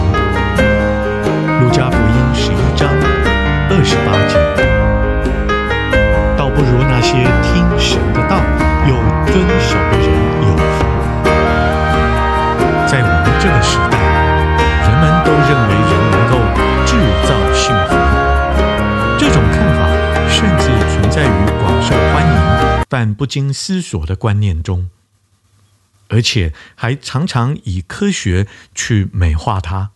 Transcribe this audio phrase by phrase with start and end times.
[23.13, 24.89] 不经思索的观念中，
[26.09, 29.91] 而且还常常以科学去美化它。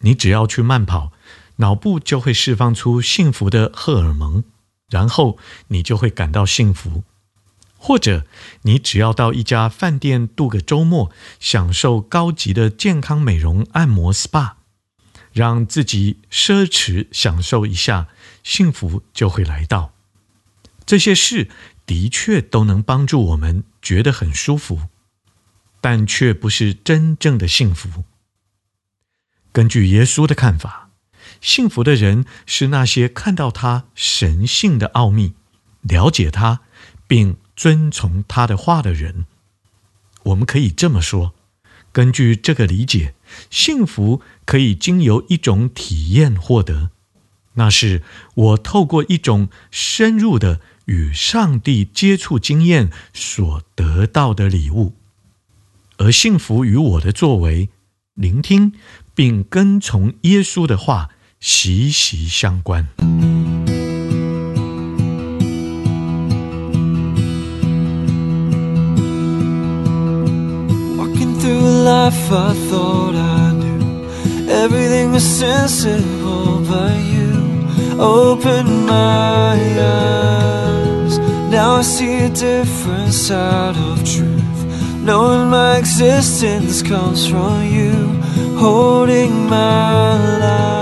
[0.00, 1.12] 你只要去慢跑，
[1.56, 4.44] 脑部就会释放出幸福的荷尔蒙。
[4.90, 7.04] 然后你就会感到幸福，
[7.78, 8.26] 或者
[8.62, 14.54] 你只要到一家饭店度个周末，享受高级的健康美容按摩 SPA，
[15.32, 18.08] 让自己奢侈享受一下，
[18.42, 19.92] 幸福就会来到。
[20.84, 21.48] 这些事
[21.86, 24.88] 的确都能帮助我们觉得很舒服，
[25.80, 28.04] 但却不是真正的幸福。
[29.52, 30.88] 根据耶稣的看法。
[31.40, 35.32] 幸福的人是那些看到他神性的奥秘，
[35.80, 36.60] 了解他，
[37.06, 39.24] 并遵从他的话的人。
[40.24, 41.32] 我们可以这么说：
[41.92, 43.14] 根据这个理解，
[43.48, 46.90] 幸福可以经由一种体验获得，
[47.54, 48.02] 那是
[48.34, 54.94] 我透过一种深入的与上帝接触经验所得到的礼物
[55.98, 57.68] 而幸福与我的作为
[58.14, 58.72] 聆听
[59.14, 62.88] 并跟从耶稣的话息息相关
[70.98, 74.04] walking through life i thought i knew
[74.48, 80.59] everything was sensible by you open my eyes
[81.60, 84.60] Now I see a different side of truth.
[85.04, 87.92] Knowing my existence comes from you
[88.58, 90.79] Holding my life.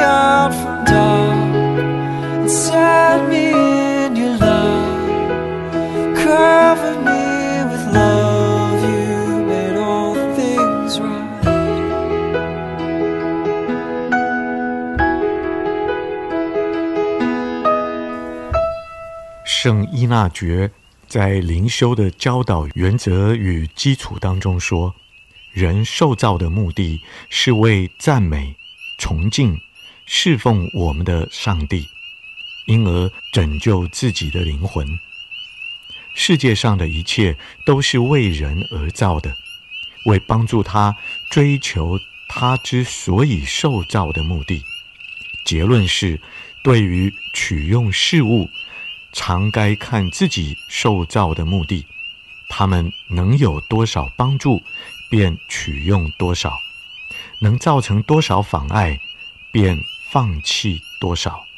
[0.00, 10.98] out from dawn sad me in your love cover me with love you all things
[11.00, 11.30] rise
[19.44, 20.70] 圣伊娜爵
[21.06, 24.94] 在灵修的教导原则与基础当中说
[25.52, 28.56] 人受造的目的是为赞美
[28.98, 29.56] 崇敬
[30.12, 31.88] 侍奉我们的上帝，
[32.66, 34.98] 因而拯救自己的灵魂。
[36.14, 39.32] 世界上的一切都是为人而造的，
[40.06, 40.96] 为帮助他
[41.30, 41.96] 追求
[42.28, 44.64] 他之所以受造的目的。
[45.44, 46.20] 结论是，
[46.64, 48.50] 对于取用事物，
[49.12, 51.86] 常该看自己受造的目的，
[52.48, 54.60] 他们能有多少帮助，
[55.08, 56.50] 便取用多少；
[57.40, 58.98] 能造成多少妨碍，
[59.52, 59.80] 便
[60.10, 61.49] 放弃多少。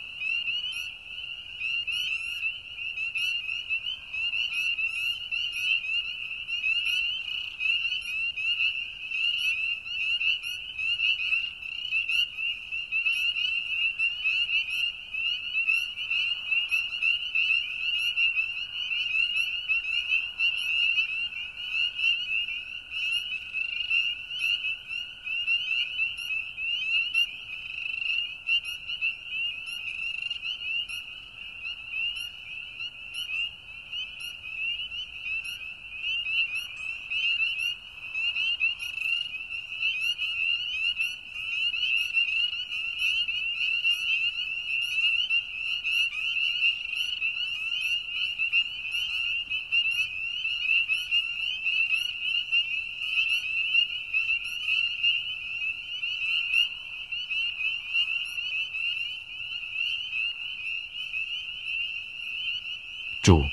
[63.32, 63.46] 主，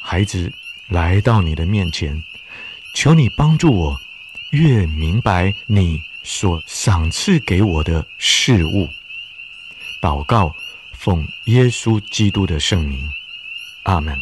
[0.00, 0.50] 孩子
[0.88, 2.22] 来到你的面前，
[2.94, 4.00] 求你帮助我，
[4.52, 8.88] 越明白你所赏赐给我的事物。
[10.00, 10.54] 祷告，
[10.94, 13.06] 奉耶稣基督的圣名，
[13.82, 14.18] 阿门。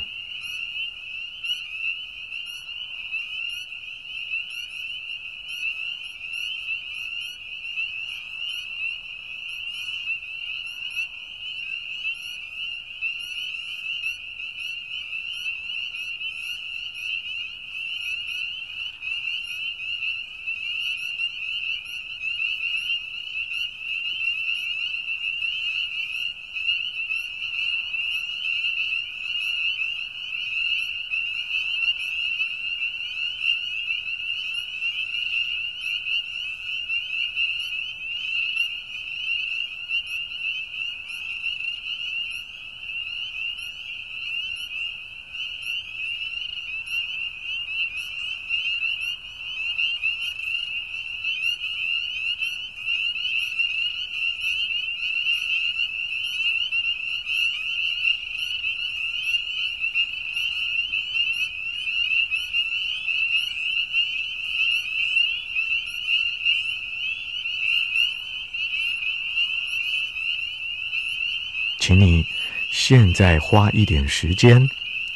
[71.86, 72.24] 请你
[72.70, 74.66] 现在花一点时间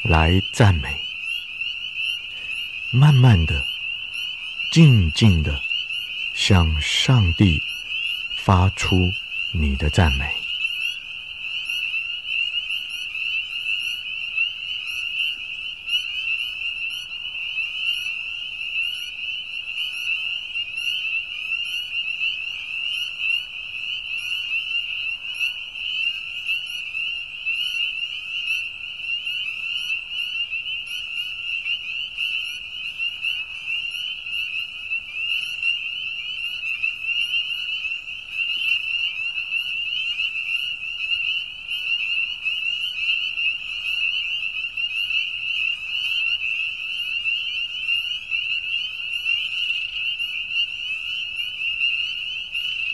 [0.03, 1.01] 来赞美，
[2.91, 3.65] 慢慢的、
[4.71, 5.59] 静静的
[6.35, 7.59] 向上帝
[8.37, 9.11] 发出
[9.55, 10.48] 你的赞美。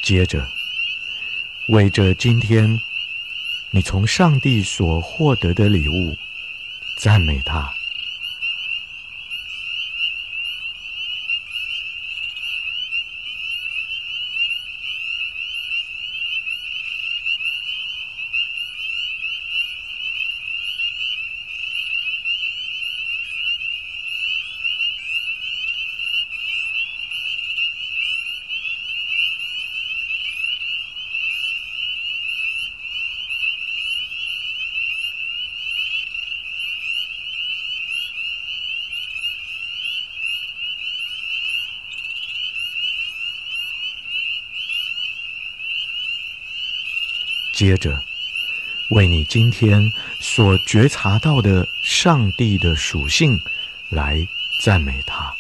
[0.05, 0.47] 接着，
[1.69, 2.79] 为着今天
[3.71, 6.15] 你从上帝所获得的礼物，
[6.99, 7.73] 赞美他。
[47.55, 47.99] 接着，
[48.91, 53.41] 为你今天所觉察到的上帝的属性
[53.89, 54.27] 来
[54.61, 55.33] 赞美他。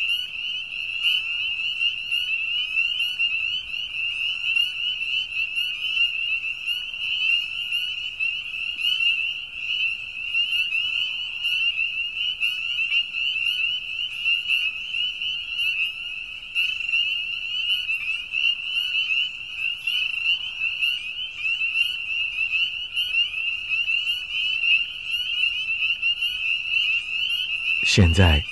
[27.84, 28.42] 现在，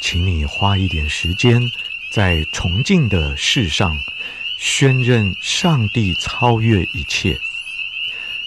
[0.00, 1.60] 请你花一点时间，
[2.12, 3.98] 在崇敬的事上，
[4.58, 7.38] 宣认上帝超越一切，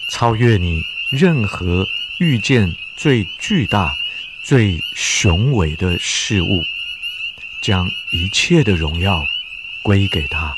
[0.08, 1.86] 超越你任何
[2.18, 3.94] 遇见最巨大、
[4.44, 6.62] 最雄伟的事物，
[7.60, 9.24] 将一切的荣耀
[9.82, 10.56] 归给他。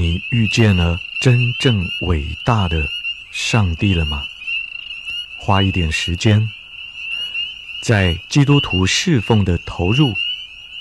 [0.00, 2.88] 你遇见了真正伟大的
[3.30, 4.22] 上帝了吗？
[5.36, 6.48] 花一点时间，
[7.82, 10.14] 在基督徒侍奉的投入，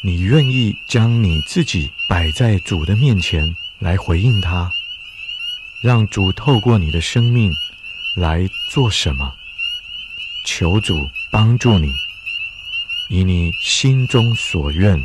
[0.02, 4.72] 你愿意将你自己摆在主的面前来回应他，
[5.82, 7.52] 让主透过你的生命
[8.16, 9.36] 来做什么？
[10.46, 11.94] 求主帮助你，
[13.10, 14.98] 以你心中所愿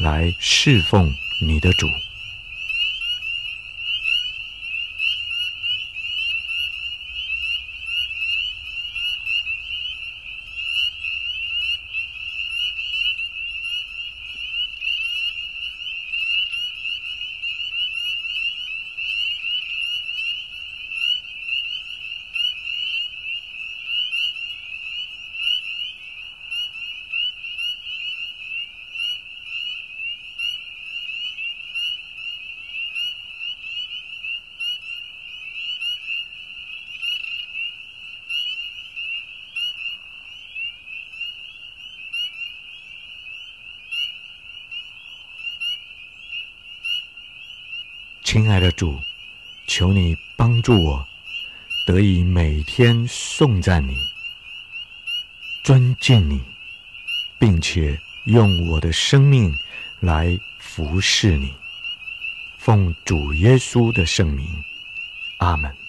[0.00, 1.10] 来侍奉
[1.40, 1.88] 你的主。
[48.32, 48.98] 亲爱的主，
[49.66, 51.06] 求你帮助我，
[51.86, 53.94] 得以每天颂赞你、
[55.62, 56.40] 尊敬你，
[57.38, 59.54] 并且用我的生命
[60.00, 61.52] 来服侍你。
[62.56, 64.48] 奉主耶稣的圣名，
[65.36, 65.81] 阿门。